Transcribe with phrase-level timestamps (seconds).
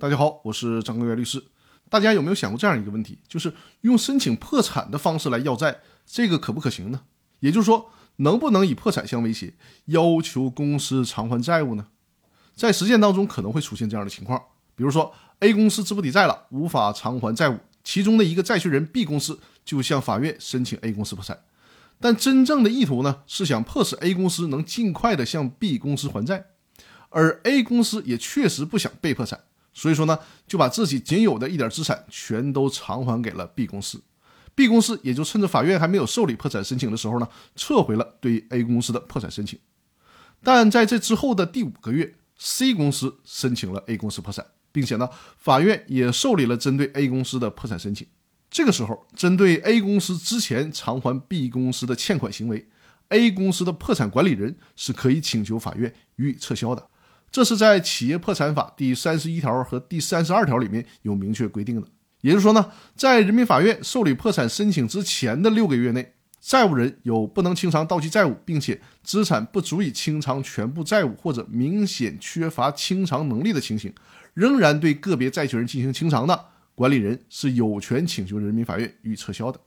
[0.00, 1.42] 大家好，我是张根源律师。
[1.90, 7.00] 大家有没有想过这样一个问题，就是用申请破产的方式来要债，这个可不可行呢？
[7.40, 9.54] 也就是说，能不能以破产相威胁，
[9.86, 11.88] 要求公司偿还债务呢？
[12.54, 14.40] 在实践当中可能会出现这样的情况，
[14.76, 21.40] 比如说 A 公司资不抵债了，无法偿还债务，其中的一个债权人 B 公司就向法院申请 A 公司破产，
[21.98, 26.46] 但真正的意图呢是想迫使 A 公司能尽快的向 B 公司还债，
[27.08, 29.40] 而 A 公司也确实不想被破产。
[29.78, 30.18] 所以说呢，
[30.48, 34.02] 就把自己仅有的一点资产全都偿还给了 B 公司
[34.56, 39.56] ，B 公司也就趁着法院还没有受理破产申请的时候呢，撤回了对 A 公司的破产申请。
[40.42, 48.04] 但在这之后的第五个月，C 公司申请了 A 公司破产，并且呢，法院也受理了针对 A 公司的破产申请。
[48.50, 52.66] 这个时候，针对 A 公司之前偿还 B 公司的欠款行为
[53.10, 56.88] ，A 公司的破产管理人是可以请求法院予以撤销的。
[57.30, 61.86] 这是在企业破产法第三十一条和第三十二条里面有明确规定的。
[62.20, 73.92] 也就是说呢，在人民法院受理破产申请之前的六个月内，债务人有不能清偿到期债务，并且资产不足以清偿全部债务或者明显缺乏清偿能力的情形，
[74.34, 79.60] 仍然对个别债权人进行清偿的，管理人是有权请求人民法院予以撤销的。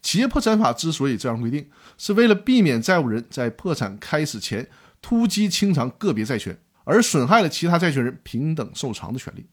[0.00, 4.66] 企业破产法之所以这样规定，是为了避免债务人在破产开始前
[5.02, 6.56] 突击清偿个别债权。
[6.88, 9.44] 而损害了其他债权人平等受偿的权利，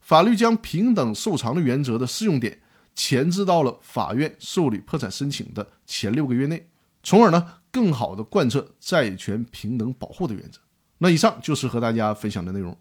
[0.00, 2.58] 法律将平等受偿的原则的适用点
[2.94, 6.66] 前置到了法院受理破产申请的前六个月内，
[7.02, 10.58] 从而呢更好的贯彻债权平等保护的原则。
[10.96, 12.74] 那以上就是和大家分享的内容。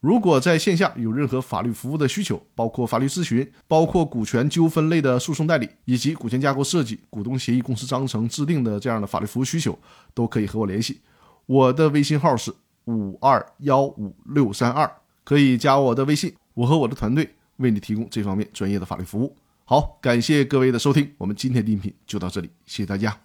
[0.00, 9.78] 如果在线下有任何法律服务的需求，包括法律咨询、包括股权纠纷类的诉讼代理，以及股权架构设计、股东协议、公司章程制定的这样的法律服务需求，
[10.12, 11.00] 都可以和我联系。
[11.46, 12.54] 我的微信号是。
[12.86, 14.90] 五二幺五六三二，
[15.24, 19.34] 可以加我的微信，我和我的团队为你提供这方面专业的法律服务。
[19.64, 23.23] 好，感谢各位的收听，我们今天的音频就到这里，谢谢大家。